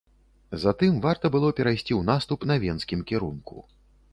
Затым 0.63 0.95
варта 1.03 1.31
было 1.35 1.51
перайсці 1.59 1.81
ў 1.81 2.01
наступ 2.11 2.49
на 2.53 2.59
венскім 2.65 3.05
кірунку. 3.13 3.55